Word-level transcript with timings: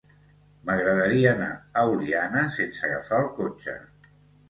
M'agradaria 0.69 1.27
anar 1.35 1.51
a 1.51 1.85
Oliana 1.93 2.45
sense 2.59 2.91
agafar 2.91 3.25
el 3.25 3.33
cotxe. 3.41 3.81